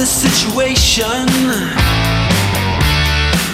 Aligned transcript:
the 0.00 0.06
situation 0.06 1.04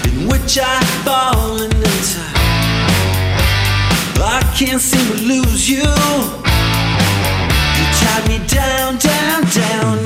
in 0.07 0.29
which 0.29 0.61
I've 0.61 0.87
fallen 1.05 1.73
into. 1.73 2.23
I 4.23 4.41
can't 4.57 4.81
seem 4.81 5.17
to 5.17 5.23
lose 5.25 5.69
you. 5.69 5.83
You 7.79 7.85
tied 7.99 8.29
me 8.29 8.39
down, 8.47 8.97
down, 8.99 9.43
down. 9.51 10.06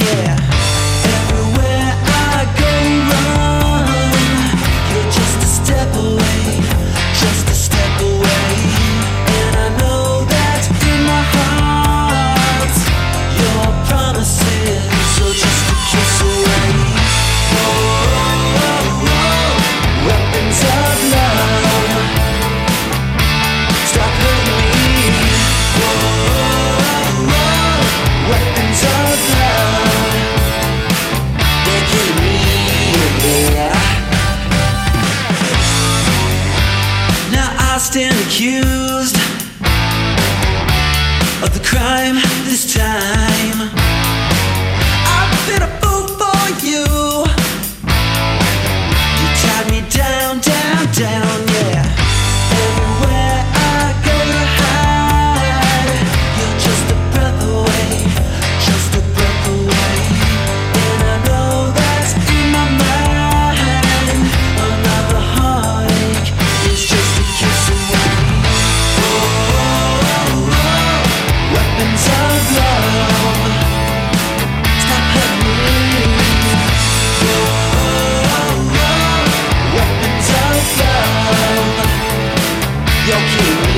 lost 37.72 37.96
and 37.96 38.16
accused 38.26 39.14
of 41.44 41.54
the 41.54 41.62
crime 41.64 42.16
this 42.44 42.74
time. 42.74 44.09
your 83.10 83.18
king 83.18 83.69